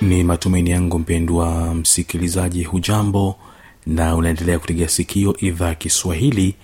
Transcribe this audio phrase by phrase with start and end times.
[0.00, 3.36] ni matumaini yangu mpendwa msikilizaji hujambo
[3.86, 6.54] na unaendelea kutegea sikio idhaa kiswahili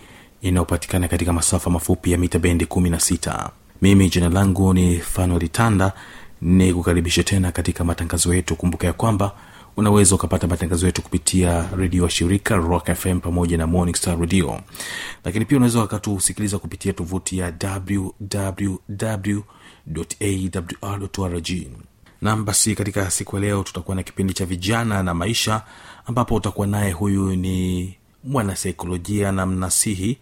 [0.42, 3.48] inayopatikana katika masafa mafupi ya mita bendi 16
[3.82, 5.92] mimi jina langu ni fanolitanda
[6.42, 8.56] ni kukaribisha tena katika matangazo yetu.
[8.56, 9.32] Kumbuka ya kwamba
[9.76, 14.60] unaweza ukapata matangazo yetu kupitia redio wa shirika rock fm pamoja na morning star radio.
[15.24, 17.52] Lakini pia unaweza wakatusikiliza kupitia tovuti ya
[20.32, 21.50] www.awr.rg
[22.24, 25.62] nam basi katika siku ya leo tutakuwa na kipindi cha vijana na maisha
[26.06, 27.94] ambapo utakuwa naye huyu ni
[28.24, 30.18] mwanasaikolojia na mnasihi.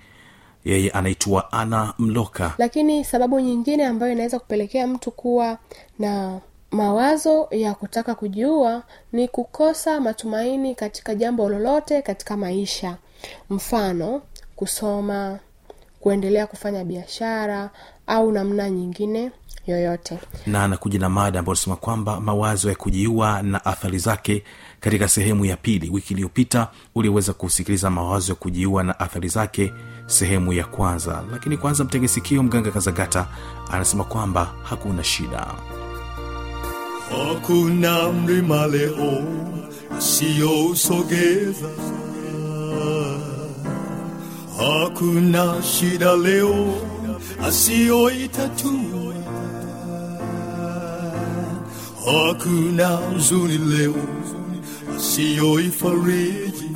[0.65, 2.55] Yeye anaitwa ana mloka.
[2.59, 5.59] Lakini sababu nyingine ambayo inaweza kupelekea mtu kuwa
[5.99, 12.97] na mawazo ya kutaka kujiua ni kukosa matumaini katika jambo lolote katika maisha.
[13.51, 14.23] Mfano
[14.57, 15.39] kusoma
[16.01, 17.71] kuendelea kufanya biashara
[18.07, 19.31] au namna nyingine
[19.67, 20.19] yoyote.
[20.47, 24.45] Na anakuja na mada ambayo anasema kwamba mawazo ya kujiua na athari zake
[24.81, 25.91] katika sehemu ya pili.
[25.91, 29.73] Wiki iliyopita uliweza kusikiliza mawazo ya kujiua na athari zake
[30.07, 31.25] sehemu ya kwanza.
[31.33, 33.27] Lakini kwanza mtegesikio mganga kazagata
[33.71, 35.47] anasema kwamba hakuna shida.
[37.11, 39.25] Hakuna mlima leo
[39.99, 41.69] asiyousogeza
[44.59, 46.75] hakuna shida leo
[47.45, 49.02] asiyoitatua
[52.07, 53.95] hakuna huzuni leo
[54.97, 56.71] asiyoifariji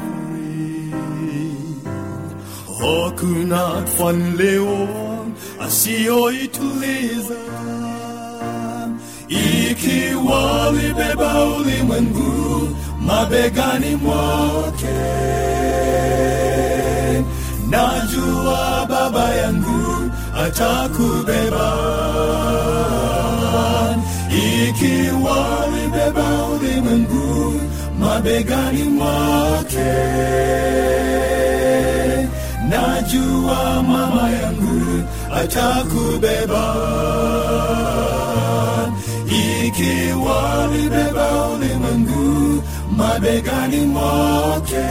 [2.81, 4.89] hakuna tufani leo
[5.61, 7.35] asiyoituliza
[9.29, 12.69] ikiwa libeba ulimwengu
[13.01, 14.97] mabegani mwake.
[17.71, 20.11] Najua baba yangu
[20.45, 21.77] atakubeba
[24.81, 27.61] ikiwa libeba ulimwengu
[27.99, 29.93] mabegani mwake.
[32.69, 35.05] Najua mama yangu
[35.35, 36.65] atakubeba.
[39.67, 42.63] Ikiwa libeba ulimwengu
[42.97, 44.87] mabegani mwake.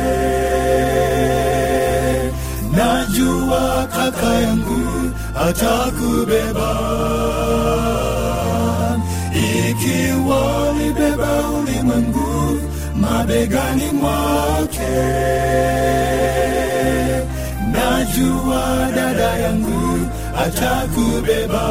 [2.75, 5.11] Najua kaka yangu
[5.47, 6.75] atakubeba
[9.85, 12.59] ikiwa libeba ulimwengu
[12.95, 14.95] mabegani mwake.
[17.71, 19.99] Najua dada yangu
[20.45, 21.65] atakubeba.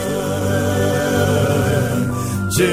[2.56, 2.72] je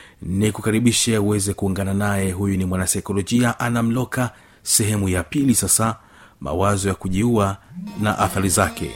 [0.21, 2.31] ni kukaribishe uweze kuungana naye.
[2.31, 4.31] Huyu ni mwanasaikolojia anamloka
[4.63, 5.95] sehemu ya pili sasa
[6.39, 7.57] mawazo ya kujiua
[8.01, 8.91] na athari zake.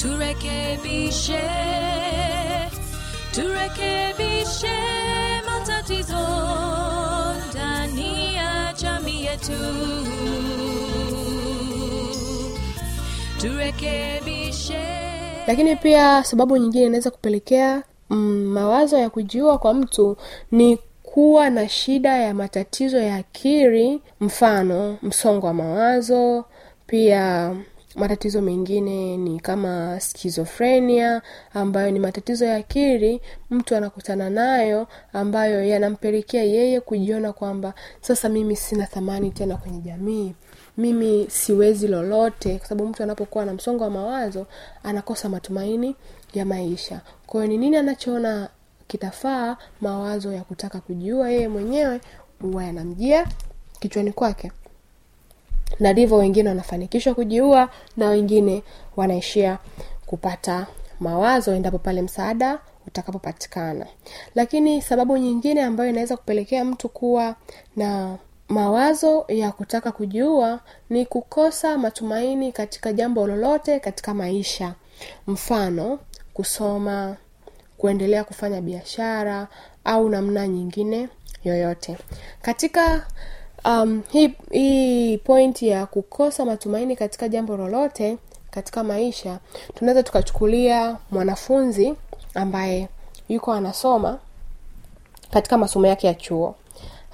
[0.00, 1.40] Turekebishe
[3.34, 4.76] turekebishe
[5.46, 6.18] matatizo
[7.50, 9.52] ndani ya jamii yetu.
[13.40, 15.07] Turekebishe
[15.48, 20.16] lakini pia sababu nyingine inaweza kupelekea mm, mawazo ya kujiua kwa mtu
[20.50, 26.44] ni kuwa na shida ya matatizo ya akili mfano msongo wa mawazo
[26.86, 27.54] pia
[27.96, 31.22] matatizo mengine ni kama skizofrenia
[31.54, 33.20] ambayo ni matatizo ya akili
[33.50, 40.34] mtu anakutana nayo ambayo yanampelekea yeye kujiona kwamba sasa mimi sina thamani tena kwenye jamii
[40.78, 44.46] mimi siwezi lolote kwa sababu mtu anapokuwa na msongo wa mawazo
[44.82, 45.96] anakosa matumaini
[46.34, 47.00] ya maisha.
[47.26, 48.48] Kwa hiyo ni nini anachoona
[48.86, 52.00] kitafaa mawazo ya kutaka kujiua yeye mwenyewe
[52.42, 53.26] huwa yanamjia
[53.80, 54.52] kichwani kwake.
[55.80, 58.62] Na ndivyo wengine wanafanikishwa kujiua na wengine
[58.96, 59.58] wanaishia
[60.06, 60.66] kupata
[61.00, 63.86] mawazo endapo pale msaada utakapopatikana.
[64.34, 67.36] Lakini sababu nyingine ambayo inaweza kupelekea mtu kuwa
[67.76, 68.16] na
[68.48, 70.60] mawazo ya kutaka kujiua
[70.90, 74.74] ni kukosa matumaini katika jambo lolote katika maisha.
[75.26, 75.98] Mfano
[76.34, 77.16] kusoma
[77.78, 79.48] kuendelea kufanya biashara
[79.84, 81.08] au namna nyingine
[81.44, 81.96] yoyote.
[82.42, 83.06] Katika
[83.64, 88.18] um, hii, hii pointi ya kukosa matumaini katika jambo lolote
[88.50, 89.38] katika maisha
[89.74, 91.94] tunaweza tukachukulia mwanafunzi
[92.34, 92.88] ambaye
[93.28, 94.18] yuko anasoma
[95.30, 96.54] katika masomo yake ya chuo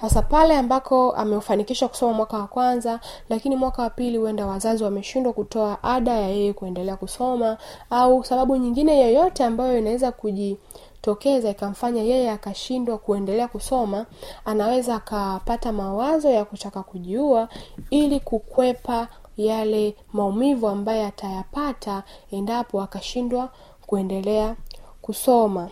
[0.01, 2.99] sasa pale ambako amefanikisha kusoma mwaka wa kwanza
[3.29, 7.57] lakini mwaka wa pili huenda wazazi wameshindwa kutoa ada ya yeye kuendelea kusoma
[7.89, 14.05] au sababu nyingine yoyote ambayo inaweza kujitokeza ikamfanya yeye akashindwa kuendelea kusoma
[14.45, 17.49] anaweza akapata mawazo ya kutaka kujiua
[17.89, 19.07] ili kukwepa
[19.37, 23.49] yale maumivu ambayo atayapata endapo akashindwa
[23.87, 24.55] kuendelea
[25.01, 25.69] kusoma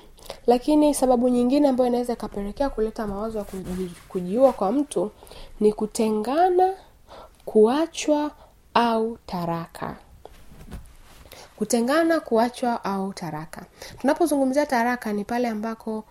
[0.48, 3.46] lakini sababu nyingine ambayo inaweza ikapelekea kuleta mawazo ya
[4.10, 5.12] kujiua kwa mtu
[5.60, 6.74] ni kutengana
[7.46, 8.31] kuachwa
[8.74, 9.96] au taraka.
[11.56, 13.66] Kutengana kuachwa au taraka.
[14.02, 16.04] Tunapozungumzia taraka ni pale ambako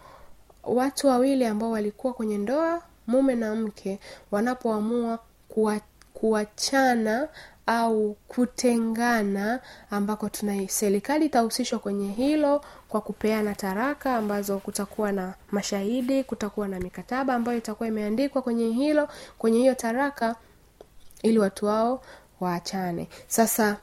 [0.64, 3.98] watu wawili ambao walikuwa kwenye ndoa mume na mke
[4.30, 5.18] wanapoamua
[5.48, 5.80] kuwa,
[6.14, 7.28] kuachana
[7.66, 9.60] au kutengana
[9.90, 16.80] ambako tuna serikali itahusishwa kwenye hilo kwa kupeana taraka ambazo kutakuwa na mashahidi kutakuwa na
[16.80, 20.36] mikataba ambayo itakuwa imeandikwa kwenye hilo kwenye hiyo taraka
[21.22, 22.02] ili watu wao
[22.40, 23.08] waachane.
[23.28, 23.76] Sasa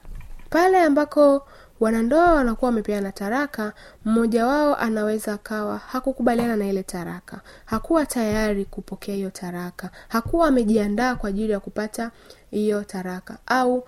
[0.50, 1.48] pale ambako
[1.80, 3.72] wanandoa wanakuwa wamepeana taraka
[4.04, 7.40] mmoja wao anaweza akawa hakukubaliana na ile taraka.
[7.64, 9.90] Hakuwa tayari kupokea hiyo taraka.
[10.08, 12.10] Hakuwa amejiandaa kwa ajili ya kupata
[12.50, 13.38] hiyo taraka.
[13.46, 13.84] Au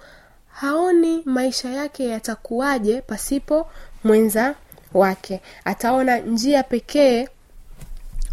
[0.53, 3.67] haoni maisha yake yatakuwaje pasipo
[4.05, 4.55] mwenza
[4.95, 5.41] wake.
[5.65, 7.29] Ataona njia pekee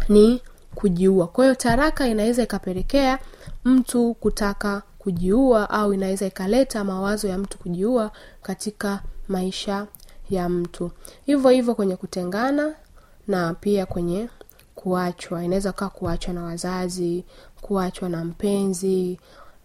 [0.08, 0.42] ni
[0.74, 1.26] kujiua.
[1.26, 3.18] Kwa hiyo taraka inaweza ikapelekea
[3.64, 8.10] mtu kutaka kujiua au inaweza ikaleta mawazo ya mtu kujiua
[8.42, 9.00] katika
[9.30, 9.86] maisha
[10.30, 10.90] ya mtu.
[11.26, 12.74] Hivyo hivyo kwenye kutengana
[13.28, 14.28] na pia kwenye
[14.74, 15.44] kuachwa.
[15.44, 17.24] Inaweza kaa kuachwa na wazazi
[17.60, 19.18] kuachwa na mpenzi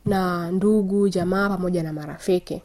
[0.06, 2.62] na ndugu jamaa pamoja na marafiki.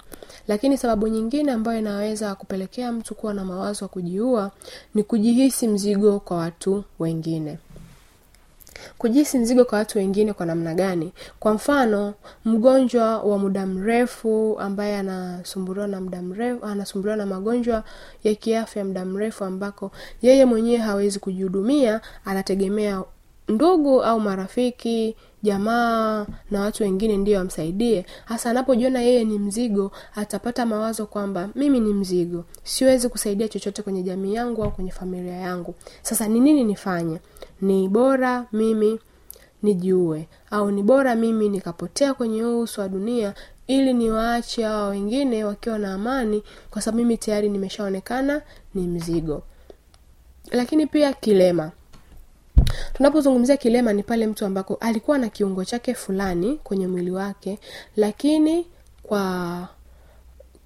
[0.49, 4.51] Lakini sababu nyingine ambayo inaweza kupelekea mtu kuwa na mawazo ya kujiua
[4.95, 7.59] ni kujihisi mzigo kwa watu wengine
[8.99, 11.13] kujihisi mzigo kwa watu wengine kwa namna gani?
[11.41, 17.85] Kwa mfano mgonjwa wa muda mrefu ambaye anasumbuliwa na muda mrefu anasumbuliwa na magonjwa
[18.25, 19.91] ya kiafya muda mrefu ambako
[20.23, 23.03] yeye mwenyewe hawezi kujihudumia anategemea
[23.49, 28.07] ndugu au marafiki jamaa na watu wengine ndio wamsaidie.
[28.25, 32.45] Hasa anapojiona yeye ni mzigo atapata mawazo kwamba mimi ni mzigo.
[32.65, 35.75] Siwezi kusaidia chochote kwenye jamii yangu au kwenye familia yangu.
[36.03, 37.21] Sasa ni nini nifanye?
[37.61, 38.99] Ni bora mimi
[39.63, 40.29] nijiue.
[40.51, 43.35] Au ni bora mimi nikapotea kwenye uso wa dunia
[43.67, 48.43] ili niwaache hawa wengine wakiwa na amani kwa sababu mimi tayari nimeshaonekana
[48.75, 49.43] ni mzigo.
[50.51, 51.71] Lakini pia kilema
[52.93, 57.59] tunapozungumzia kilema ni pale mtu ambako alikuwa na kiungo chake fulani kwenye mwili wake
[57.97, 58.67] lakini
[59.03, 59.69] kwa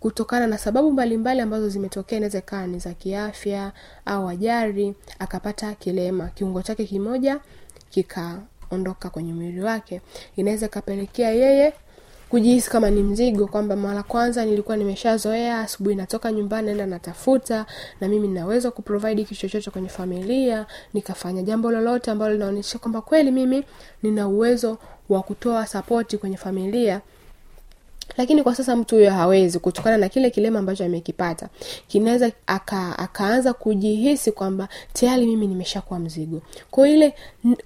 [0.00, 3.73] kutokana na sababu mbalimbali ambazo zimetokea inaweza ikawa ni za kiafya
[4.07, 6.26] au ajari akapata kilema.
[6.29, 7.41] Kiungo chake kimoja
[7.91, 10.00] kikaondoka kwenye mwili wake.
[10.37, 11.73] Inaweza ikapelekea yeye
[12.35, 17.67] kujihisi kama ni mzigo kwamba mara kwanza nilikuwa nimeshazoea asubuhi natoka nyumbani naenda natafuta
[18.00, 23.31] na mimi ninaweza kuprovide kitu chochote kwenye familia nikafanya jambo lolote ambalo linaonyesha kwamba kweli
[23.31, 23.64] mimi
[24.03, 27.00] nina uwezo wa kutoa sapoti kwenye familia
[28.17, 31.49] lakini kwa sasa mtu huyo hawezi kutokana na kile kilema ambacho amekipata.
[31.89, 36.43] Kinaweza aka, akaanza kujihisi kwamba tayari mimi nimeshakuwa mzigo.
[36.71, 37.15] Kwa ile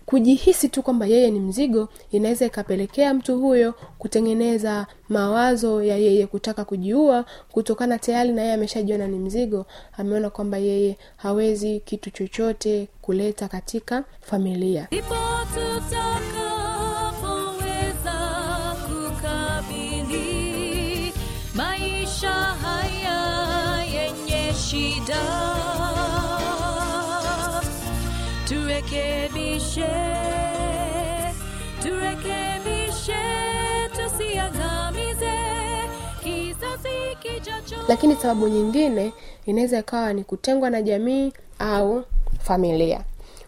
[0.07, 6.65] kujihisi tu kwamba yeye ni mzigo inaweza ikapelekea mtu huyo kutengeneza mawazo ya yeye kutaka
[6.65, 9.67] kujiua kutokana tayari na yeye ameshajiona ni mzigo.
[9.97, 14.87] Ameona kwamba yeye hawezi kitu chochote kuleta katika familia.
[14.91, 15.15] Ndipo
[37.89, 39.13] lakini sababu nyingine
[39.47, 42.05] inaweza ikawa ni kutengwa na jamii au
[42.41, 43.01] familia.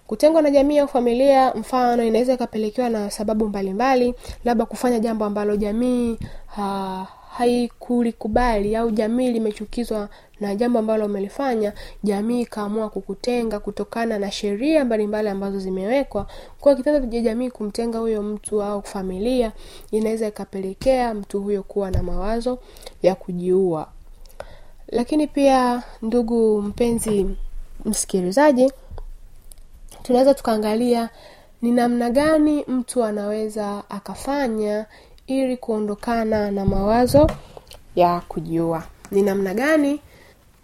[0.07, 5.57] Kutengwa na jamii au familia mfano inaweza ikapelekewa na sababu mbalimbali labda kufanya jambo ambalo
[5.57, 10.09] jamii ha, haikulikubali au jamii limechukizwa
[10.41, 16.27] na jambo ambalo umelifanya jamii ikaamua kukutenga kutokana na sheria mbalimbali ambazo zimewekwa.
[16.61, 19.53] Kwa kitendo cha jamii kumtenga huyo mtu au familia
[19.91, 22.59] inaweza ikapelekea mtu huyo kuwa na mawazo
[23.03, 23.89] ya kujiua
[24.91, 27.27] lakini pia ndugu mpenzi
[27.85, 28.73] msikilizaji
[30.03, 31.09] tunaweza tukaangalia
[31.63, 34.87] ni namna gani mtu anaweza akafanya
[35.27, 37.31] ili kuondokana na mawazo
[37.97, 40.01] ya kujiua ni namna gani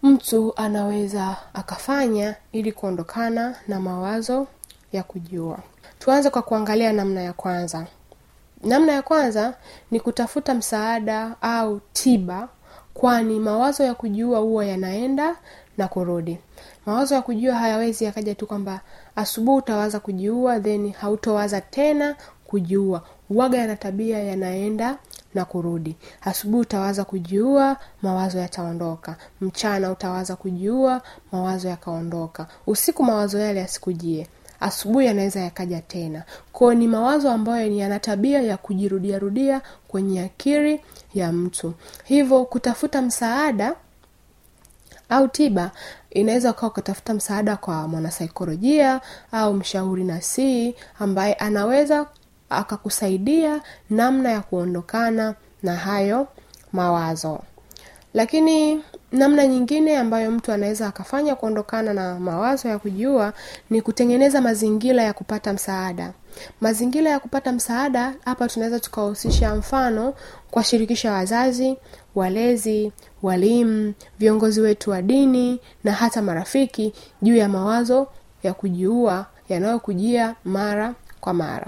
[0.03, 4.47] mtu anaweza akafanya ili kuondokana na mawazo
[4.93, 5.59] ya kujiua
[5.99, 7.87] tuanze kwa kuangalia namna ya kwanza.
[8.65, 9.55] Namna ya kwanza
[9.91, 12.49] ni kutafuta msaada au tiba
[13.01, 15.37] kwani mawazo ya kujiua huwa yanaenda
[15.79, 16.39] na kurudi.
[16.87, 18.81] Mawazo ya kujiua hayawezi yakaja tu kwamba
[19.17, 23.03] asubuhi utawaza kujiua then hautowaza tena kujiua.
[23.31, 24.99] Waga yana tabia yanaenda
[25.35, 25.97] na kurudi.
[26.21, 29.17] Asubuhi utawaza kujiua mawazo yataondoka.
[29.41, 32.47] Mchana utawaza kujiua mawazo yakaondoka.
[32.67, 34.27] Usiku mawazo yale yasikujie
[34.61, 36.23] asubuhi yanaweza yakaja tena.
[36.53, 40.81] Kwao ni mawazo ambayo yana tabia ya kujirudiarudia kwenye akili
[41.15, 41.75] ya mtu.
[42.05, 43.75] Hivyo kutafuta msaada
[45.09, 45.71] au tiba
[46.11, 49.01] inaweza ukawa ukatafuta msaada kwa mwanasaikolojia
[49.33, 52.07] au mshauri nasii ambaye anaweza
[52.51, 53.61] akakusaidia
[53.91, 56.29] namna ya kuondokana na hayo
[56.73, 57.41] mawazo
[58.17, 58.83] lakini
[59.13, 63.33] namna nyingine ambayo mtu anaweza akafanya kuondokana na mawazo ya kujiua
[63.71, 66.13] ni kutengeneza mazingira ya kupata msaada.
[66.61, 70.15] Mazingira ya kupata msaada hapa tunaweza tukahusisha mfano
[70.51, 71.77] kuwashirikisha wazazi
[72.15, 72.93] walezi
[73.23, 76.93] walimu viongozi wetu wa dini na hata marafiki
[77.23, 78.07] juu ya mawazo
[78.43, 81.67] ya kujiua yanayokujia mara kwa mara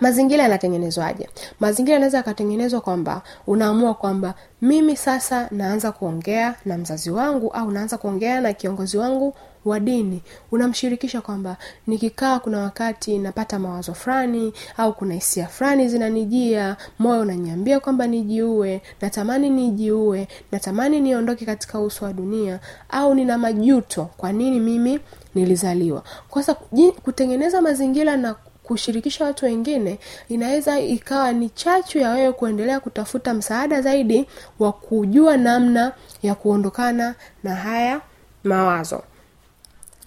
[0.00, 1.28] mazingira yanatengenezwaje?
[1.60, 7.98] Mazingira yanaweza yakatengenezwa kwamba unaamua kwamba mimi sasa naanza kuongea na mzazi wangu au naanza
[7.98, 10.22] kuongea na kiongozi wangu wa dini.
[10.52, 17.80] Unamshirikisha kwamba nikikaa kuna wakati napata mawazo fulani au kuna hisia fulani zinanijia moyo unaniambia
[17.80, 24.60] kwamba nijiue natamani nijiue natamani niondoke katika uso wa dunia au nina majuto kwa nini
[24.60, 25.00] mimi
[25.34, 26.02] nilizaliwa.
[26.30, 26.60] Kwa sasa
[27.02, 28.34] kutengeneza mazingira na
[28.68, 29.98] kushirikisha watu wengine
[30.28, 34.26] inaweza ikawa ni chachu ya wewe kuendelea kutafuta msaada zaidi
[34.58, 38.00] wa kujua namna ya kuondokana na haya
[38.44, 39.02] mawazo.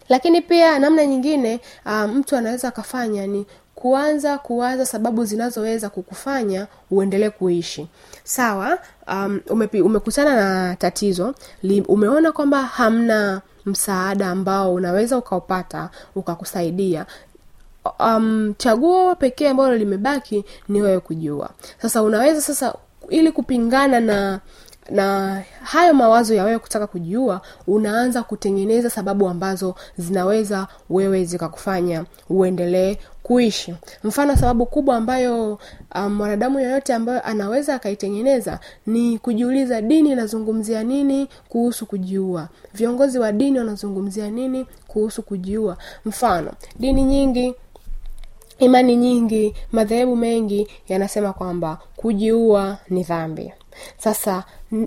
[0.10, 7.30] Lakini pia namna nyingine uh, mtu anaweza akafanya ni kuanza kuwaza sababu zinazoweza kukufanya uendelee
[7.30, 7.88] kuishi.
[8.24, 9.40] Sawa um,
[9.84, 17.06] umekutana na tatizo li, umeona kwamba hamna msaada ambao unaweza ukaupata ukakusaidia
[18.00, 21.50] um, chaguo pekee ambalo limebaki ni wewe kujua.
[21.82, 22.76] Sasa unaweza sasa
[23.10, 24.40] ili kupingana na
[24.90, 32.98] na hayo mawazo ya wewe kutaka kujiua unaanza kutengeneza sababu ambazo zinaweza wewe zikakufanya uendelee
[33.24, 33.76] kuishi.
[34.04, 35.60] Mfano sababu kubwa ambayo
[35.96, 43.32] um, mwanadamu yoyote ambayo anaweza akaitengeneza ni kujiuliza dini inazungumzia nini kuhusu kujiua viongozi wa
[43.32, 47.56] dini wanazungumzia nini kuhusu kujiua mfano dini nyingi
[48.62, 53.54] imani nyingi madhehebu mengi yanasema kwamba kujiua ni dhambi.
[53.98, 54.44] Sasa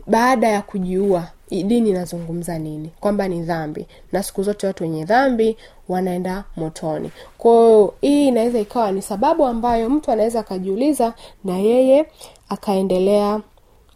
[0.07, 2.91] baada ya kujiua dini inazungumza nini?
[3.01, 3.87] Kwamba ni dhambi.
[4.13, 5.57] Na siku zote watu wenye dhambi
[5.89, 7.11] wanaenda motoni.
[7.39, 11.15] Kwahiyo hii inaweza ikawa ni sababu ambayo mtu anaweza akajiuliza
[11.45, 12.07] na yeye
[12.49, 13.41] akaendelea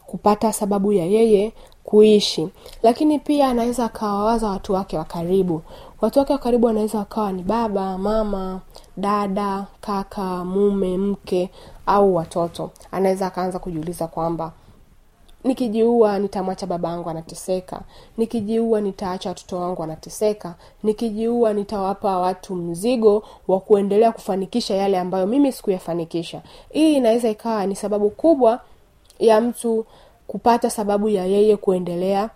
[0.07, 1.53] kupata sababu ya yeye
[1.89, 2.49] kuishi.
[2.83, 5.63] Lakini pia anaweza akawawaza watu wake wa karibu.
[6.01, 8.61] Watu wake wa karibu wanaweza wakawa ni baba mama
[8.97, 11.51] dada kaka mume mke
[11.87, 12.71] au watoto.
[12.93, 14.53] Anaweza akaanza kujiuliza kwamba
[15.45, 17.81] nikijiua nitamwacha baba yangu anateseka.
[18.17, 20.55] Nikijiua nitaacha watoto wangu wanateseka.
[20.83, 26.43] Nikijiua nitawapa watu mzigo wa kuendelea kufanikisha yale ambayo mimi sikuyafanikisha.
[26.71, 28.61] Hii inaweza ikawa ni sababu kubwa
[29.19, 29.87] ya mtu
[30.29, 32.31] kupata sababu ya yeye kuendelea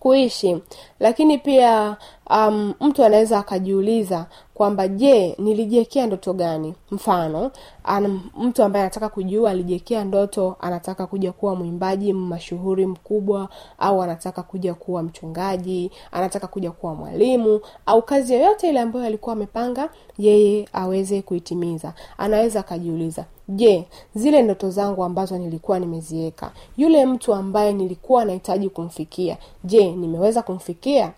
[0.00, 0.58] kuishi.
[1.00, 1.96] Lakini pia
[2.30, 6.74] um, mtu anaweza akajiuliza kwamba je nilijiekea ndoto gani?
[6.90, 7.50] Mfano
[7.84, 14.42] an, mtu ambaye anataka kujua alijiekea ndoto anataka kuja kuwa mwimbaji mashuhuri mkubwa au anataka
[14.42, 20.68] kuja kuwa mchungaji anataka kuja kuwa mwalimu au kazi yoyote ile ambayo alikuwa amepanga yeye
[20.72, 21.94] aweze kuitimiza.
[22.18, 23.84] Anaweza akajiuliza je
[24.14, 31.12] zile ndoto zangu ambazo nilikuwa nimeziweka yule mtu ambaye nilikuwa nahitaji kumfikia je nimeweza kumfikia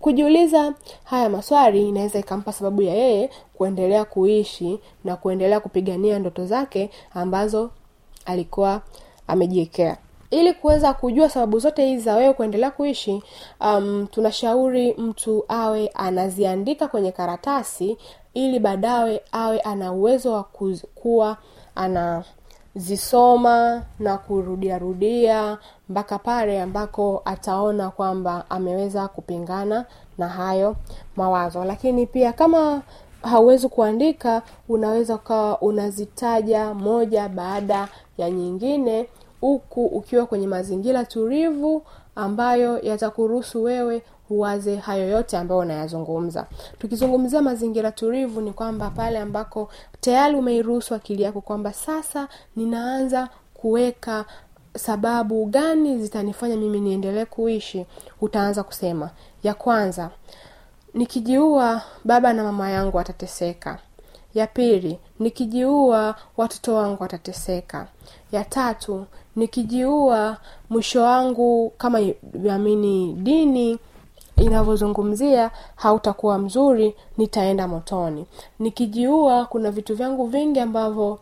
[0.00, 6.90] kujiuliza haya maswali inaweza ikampa sababu ya yeye kuendelea kuishi na kuendelea kupigania ndoto zake
[7.14, 7.70] ambazo
[8.26, 8.80] alikuwa
[9.26, 9.96] amejiwekea.
[10.30, 13.22] Ili kuweza kujua sababu zote hizi za wewe kuendelea kuishi
[13.60, 17.98] um, tunashauri mtu awe anaziandika kwenye karatasi
[18.34, 20.44] ili baadaye awe ana uwezo wa
[20.94, 21.36] kuwa
[22.74, 25.58] anazisoma na kurudiarudia
[25.88, 29.84] mpaka pale ambako ataona kwamba ameweza kupingana
[30.18, 30.76] na hayo
[31.16, 31.64] mawazo.
[31.64, 32.82] Lakini pia kama
[33.22, 39.08] hauwezi kuandika unaweza ukawa unazitaja moja baada ya nyingine
[39.40, 41.82] huku ukiwa kwenye mazingira tulivu
[42.16, 46.46] ambayo yatakuruhusu wewe uwaze hayo yote ambayo unayazungumza.
[46.78, 49.68] Tukizungumzia mazingira tulivu ni kwamba pale ambako
[50.00, 54.24] tayari umeiruhusu akili yako kwamba sasa ninaanza kuweka
[54.76, 57.86] sababu gani zitanifanya mimi niendelee kuishi
[58.20, 59.10] utaanza kusema.
[59.42, 60.10] Ya kwanza
[60.94, 63.78] nikijiua baba na mama yangu watateseka.
[64.34, 67.86] Ya pili nikijiua watoto wangu watateseka.
[68.32, 69.06] Ya tatu
[69.36, 70.36] nikijiua
[70.70, 71.98] mwisho wangu kama
[72.50, 73.78] amini dini
[74.36, 78.26] inavyozungumzia hautakuwa mzuri nitaenda motoni.
[78.58, 81.18] Nikijiua kuna vitu vyangu vingi ambavyo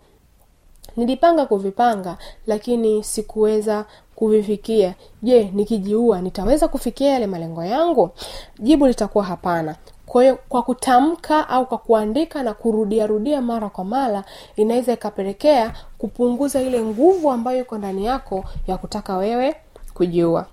[0.96, 3.84] nilipanga kuvipanga lakini sikuweza
[4.16, 4.94] kuvifikia.
[5.22, 8.10] Je nikijiua nitaweza kufikia yale malengo yangu?
[8.58, 9.76] Jibu litakuwa hapana.
[10.06, 14.24] Kwa hiyo kwa kutamka au kwa kuandika na kurudiarudia mara kwa mara
[14.56, 19.54] inaweza ikapelekea kupunguza ile nguvu ambayo iko ndani yako ya kutaka wewe
[19.94, 20.46] kujiua.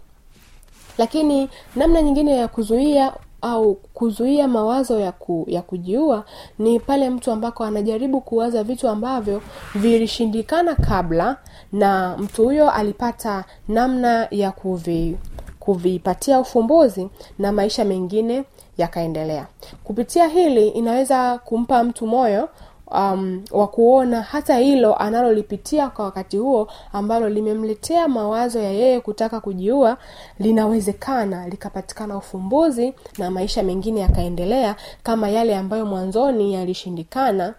[0.97, 6.25] Lakini namna nyingine ya kuzuia au kuzuia mawazo ya, ku, ya kujiua
[6.59, 9.41] ni pale mtu ambako anajaribu kuwaza vitu ambavyo
[9.75, 11.37] vilishindikana kabla
[11.71, 15.17] na mtu huyo alipata namna ya kuvi
[15.59, 18.43] kuvipatia ufumbuzi na maisha mengine
[18.77, 19.47] yakaendelea.
[19.83, 22.49] Kupitia hili inaweza kumpa mtu moyo
[22.91, 29.39] um, wa kuona hata hilo analolipitia kwa wakati huo ambalo limemletea mawazo ya yeye kutaka
[29.39, 29.97] kujiua
[30.39, 37.53] linawezekana likapatikana ufumbuzi na maisha mengine yakaendelea kama yale ambayo mwanzoni yalishindikana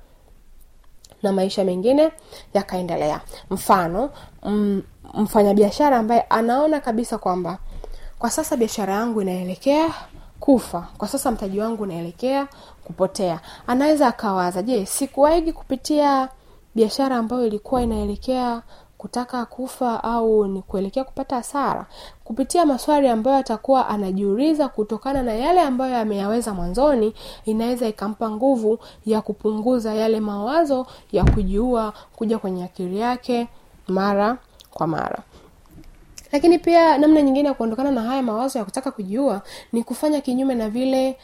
[1.22, 2.10] na maisha mengine
[2.54, 3.20] yakaendelea.
[3.50, 4.10] Mfano
[4.46, 4.82] m,
[5.14, 7.58] mfanyabiashara ambaye anaona kabisa kwamba
[8.18, 9.90] kwa sasa biashara yangu inaelekea
[10.40, 10.88] kufa.
[10.98, 12.48] Kwa sasa mtaji wangu unaelekea
[12.84, 13.40] kupotea.
[13.66, 16.28] Anaweza akawaza je sikuwaigi kupitia
[16.74, 18.62] biashara ambayo ilikuwa inaelekea
[18.98, 21.86] kutaka kufa au ni kuelekea kupata hasara?
[22.24, 29.20] Kupitia maswali ambayo atakuwa anajiuliza kutokana na yale ambayo ameyaweza mwanzoni inaweza ikampa nguvu ya
[29.20, 33.48] kupunguza yale mawazo ya kujiua kuja kwenye akili yake
[33.88, 34.36] mara
[34.70, 35.18] kwa mara
[36.32, 40.54] lakini pia namna nyingine ya kuondokana na haya mawazo ya kutaka kujiua ni kufanya kinyume
[40.54, 41.16] na vile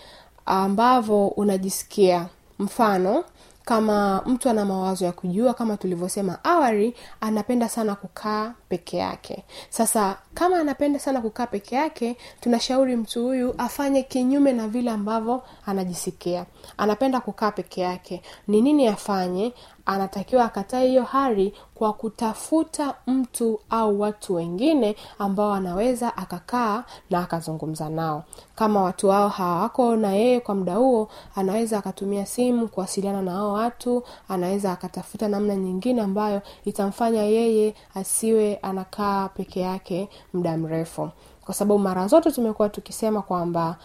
[0.47, 2.27] ambavyo unajisikia.
[2.59, 3.25] Mfano
[3.64, 9.45] kama mtu ana mawazo ya kujua kama tulivyosema awali anapenda sana kukaa peke yake.
[9.71, 15.42] Sasa kama anapenda sana kukaa peke yake tunashauri mtu huyu afanye kinyume na vile ambavyo
[15.66, 16.47] anajisikia.
[16.79, 18.23] Anapenda kukaa peke yake.
[18.49, 19.53] Ni nini afanye
[19.87, 27.88] anatakiwa akatae hiyo hari kwa kutafuta mtu au watu wengine ambao anaweza akakaa na akazungumza
[27.88, 28.25] nao.
[28.55, 33.53] Kama watu hao hawako na yeye kwa muda huo anaweza akatumia simu kuwasiliana na hao
[33.53, 41.11] watu anaweza akatafuta namna nyingine ambayo itamfanya yeye asiwe anakaa peke yake muda mrefu.
[41.44, 43.77] Kwa sababu mara zote tumekuwa tukisema kwamba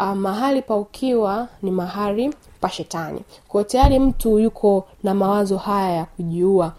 [0.00, 3.20] uh, mahali pa ukiwa ni mahali pa shetani.
[3.48, 6.72] Kwao tayari mtu yuko na mawazo haya ya kujiua.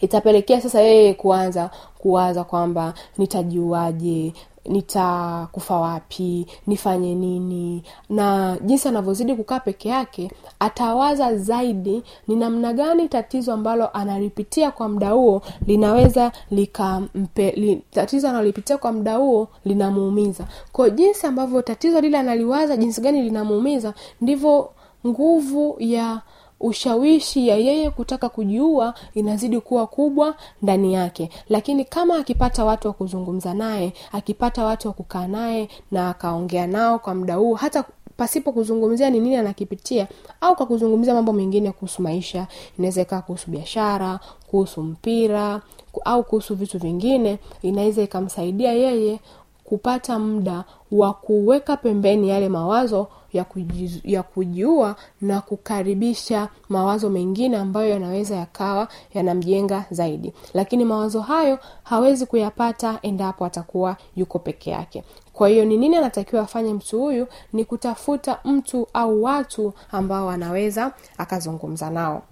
[0.00, 4.32] Itapelekea sasa yeye kuanza kuwaza kwamba nitajiuaje
[4.64, 7.82] nitakufa wapi nifanye nini.
[8.10, 14.88] Na jinsi anavyozidi kukaa peke yake atawaza zaidi ni namna gani tatizo ambalo analipitia kwa
[14.88, 20.44] muda huo linaweza likampe li, tatizo analolipitia kwa muda huo linamuumiza.
[20.72, 24.70] Kwa jinsi ambavyo tatizo lile analiwaza jinsi gani linamuumiza ndivyo
[25.06, 26.20] nguvu ya
[26.64, 31.30] ushawishi ya yeye kutaka kujiua inazidi kuwa kubwa ndani yake.
[31.48, 36.98] Lakini kama akipata watu wa kuzungumza naye akipata watu wa kukaa naye na akaongea nao
[36.98, 37.84] kwa muda huo hata
[38.16, 40.08] pasipo kuzungumzia ni nini anakipitia
[40.40, 42.46] au kwa kuzungumzia mambo mengine kuhusu maisha
[42.78, 45.60] inaweza ikaa kuhusu biashara kuhusu mpira
[46.04, 49.20] au kuhusu vitu vingine inaweza ikamsaidia yeye
[49.64, 57.56] kupata muda wa kuweka pembeni yale mawazo ya, kujizu, ya kujiua na kukaribisha mawazo mengine
[57.56, 60.32] ambayo yanaweza yakawa yanamjenga zaidi.
[60.54, 65.04] Lakini mawazo hayo hawezi kuyapata endapo atakuwa yuko peke yake.
[65.32, 67.26] Kwa hiyo ni nini anatakiwa afanye mtu huyu?
[67.52, 72.22] Ni kutafuta mtu au watu ambao anaweza akazungumza nao.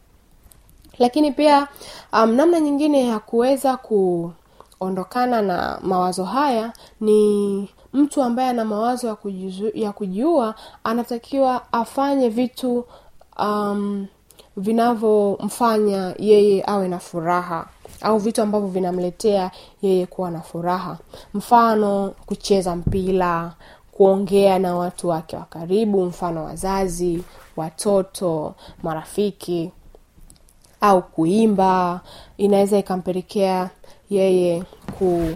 [0.99, 1.69] Lakini pia
[2.13, 9.17] um, namna nyingine ya kuweza kuondokana na mawazo haya ni mtu ambaye ana mawazo ya,
[9.75, 12.85] ya kujiua anatakiwa afanye vitu
[13.39, 14.07] um,
[14.57, 17.67] vinavyomfanya yeye awe na furaha
[18.01, 19.51] au vitu ambavyo vinamletea
[19.83, 20.99] yeye kuwa na furaha.
[21.35, 23.53] Mfano kucheza mpira
[23.93, 27.23] kuongea na watu wake wa karibu mfano wazazi
[27.57, 29.71] watoto marafiki
[30.81, 32.01] au kuimba.
[32.37, 33.71] Inaweza ikampelekea
[34.11, 34.65] yeye
[34.99, 35.29] ku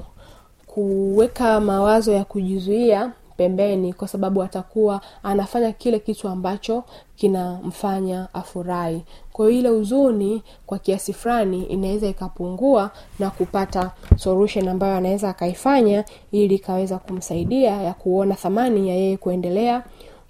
[0.76, 6.84] kuweka mawazo ya kujizuia pembeni kwa sababu atakuwa anafanya kile kitu ambacho
[7.16, 9.02] kinamfanya afurahi.
[9.32, 16.04] Kwa hiyo ile huzuni kwa kiasi fulani inaweza ikapungua na kupata solution ambayo anaweza akaifanya
[16.32, 19.82] ili ikaweza kumsaidia ya kuona thamani ya yeye kuendelea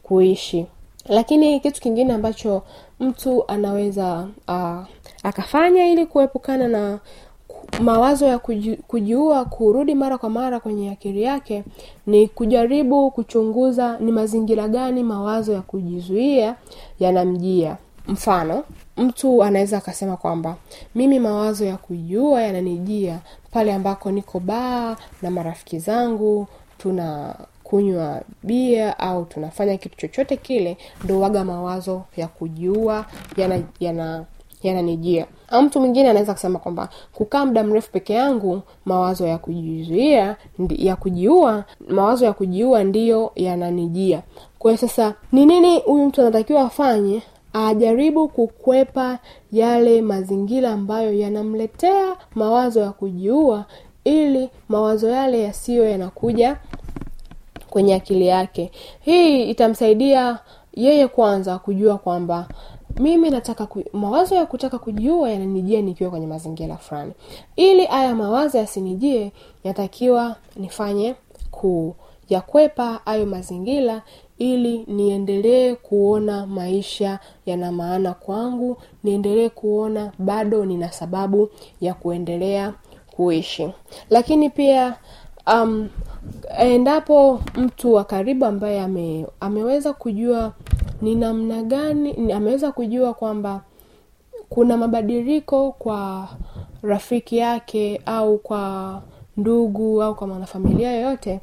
[0.03, 0.67] kuishi.
[1.09, 2.63] Lakini kitu kingine ambacho
[3.01, 4.85] mtu anaweza uh,
[5.23, 6.99] akafanya ili kuepukana na
[7.81, 11.65] mawazo ya kuji, kujiua kurudi mara kwa mara kwenye akili yake
[12.07, 16.55] ni kujaribu kuchunguza ni mazingira gani mawazo ya kujizuia
[17.01, 17.77] yanamjia.
[18.09, 18.65] Mfano
[18.97, 20.57] mtu anaweza akasema kwamba
[20.95, 23.19] mimi mawazo ya kujiua yananijia
[23.51, 26.47] pale ambako niko baa na marafiki zangu
[26.79, 33.05] tuna kunywa bia au tunafanya kitu chochote kile ndo waga mawazo ya kujiua
[33.37, 34.25] yana yana
[34.69, 35.27] yananijia.
[35.49, 40.37] Au mtu mwingine anaweza kusema kwamba kukaa muda mrefu peke yangu mawazo ya kujizuia
[40.69, 44.23] ya kujiua mawazo ya kujiua ndiyo yananijia.
[44.59, 47.23] Kwa hiyo sasa ni nini huyu mtu anatakiwa afanye?
[47.53, 49.19] Ajaribu kukwepa
[49.53, 53.65] yale mazingira ambayo yanamletea mawazo ya kujiua
[54.05, 56.57] ili mawazo yale yasiyo yanakuja
[57.71, 58.71] kwenye akili yake.
[59.01, 60.39] Hii itamsaidia
[60.75, 62.49] yeye kwanza kujua kwamba
[63.01, 67.13] mimi nataka ku, mawazo ya kutaka kujiua yananijia nikiwa kwenye mazingira fulani.
[67.57, 69.33] Ili haya mawazo yasinijie
[69.65, 71.15] yatakiwa nifanye
[71.51, 74.03] kuyakwepa hayo mazingira
[74.39, 82.75] ili niendelee kuona maisha yana maana kwangu niendelee kuona bado nina sababu ya kuendelea
[83.11, 83.69] kuishi.
[84.11, 84.95] Lakini pia
[85.55, 85.89] um,
[86.59, 90.53] endapo mtu wa karibu ambaye ame, ameweza kujua
[91.03, 93.61] ni namna gani ameweza kujua kwamba
[94.49, 96.29] kuna mabadiliko kwa
[96.83, 99.03] rafiki yake au kwa
[99.37, 101.41] ndugu au kwa mwanafamilia yoyote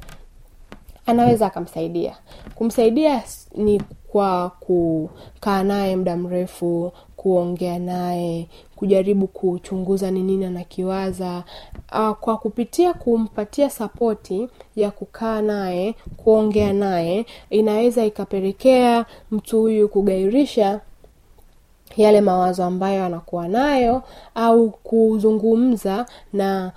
[1.06, 2.16] anaweza akamsaidia.
[2.54, 3.22] Kumsaidia
[3.56, 6.92] ni kwa kukaa naye muda mrefu
[7.28, 11.44] kuongea naye kujaribu kuchunguza ni nini anakiwaza
[11.92, 20.80] uh, kwa kupitia kumpatia sapoti ya kukaa naye kuongea naye inaweza ikapelekea mtu huyu kugairisha
[21.96, 24.02] yale mawazo ambayo anakuwa nayo
[24.34, 26.72] au kuzungumza na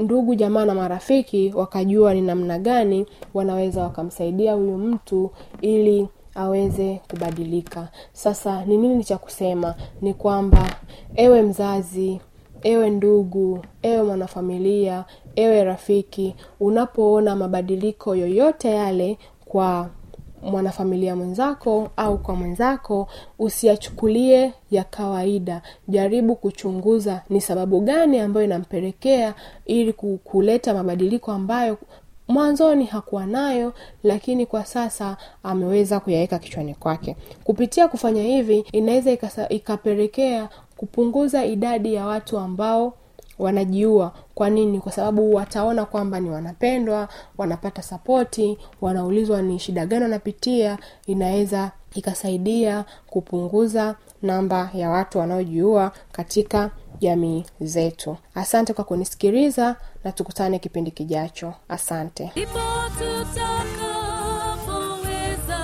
[0.00, 5.30] ndugu jamaa na marafiki wakajua ni namna gani wanaweza wakamsaidia huyu mtu
[5.60, 6.08] ili
[6.38, 7.88] aweze kubadilika.
[8.12, 9.74] Sasa ni nini cha kusema?
[10.02, 10.76] Ni kwamba
[11.16, 12.20] ewe mzazi
[12.62, 15.04] ewe ndugu ewe mwanafamilia
[15.36, 19.90] ewe rafiki unapoona mabadiliko yoyote yale kwa
[20.42, 25.62] mwanafamilia mwenzako au kwa mwenzako usiyachukulie ya kawaida.
[25.88, 29.34] Jaribu kuchunguza ni sababu gani ambayo inampelekea
[29.66, 29.92] ili
[30.24, 31.78] kuleta mabadiliko ambayo
[32.28, 37.16] mwanzoni hakuwa nayo lakini kwa sasa ameweza kuyaweka kichwani kwake.
[37.44, 39.16] Kupitia kufanya hivi inaweza
[39.48, 42.94] ikapelekea kupunguza idadi ya watu ambao
[43.38, 44.12] wanajiua.
[44.34, 44.80] Kwa nini?
[44.80, 52.84] Kwa sababu wataona kwamba ni wanapendwa wanapata sapoti wanaulizwa ni shida gani wanapitia inaweza ikasaidia
[53.06, 56.70] kupunguza namba ya watu wanaojiua katika
[57.00, 58.16] jamii zetu.
[58.34, 61.54] Asante kwa kunisikiliza na tukutane kipindi kijacho.
[61.68, 62.32] Asante.
[62.34, 62.58] Ipo
[62.98, 65.58] tutakapoweza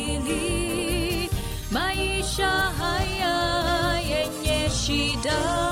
[0.00, 1.30] kukabili
[1.70, 5.69] maisha haya yenye shida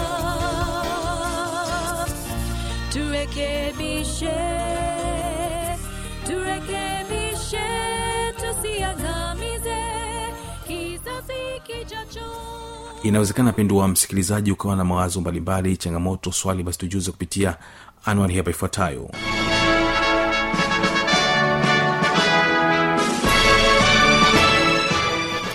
[3.38, 4.30] turekebishe
[6.26, 7.66] turekebishe
[8.36, 9.76] tusiangamize
[10.66, 12.26] kizazi kijacho.
[13.02, 17.56] Inawezekana pendwa msikilizaji ukawa na mawazo mbalimbali changamoto swali basi tujuze kupitia
[18.04, 19.10] anwani hapa ifuatayo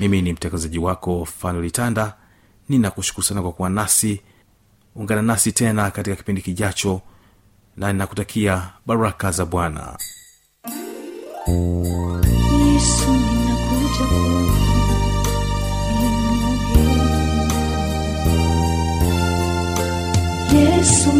[0.00, 2.14] mimi ni mtangazaji wako fanolitanda
[2.68, 4.20] ninakushukuru sana kwa kuwa nasi.
[4.96, 7.00] Ungana nasi tena katika kipindi kijacho
[7.76, 9.96] na ninakutakia baraka za bwana.
[11.48, 14.06] Yesu ninakuja.
[20.52, 21.12] Yesu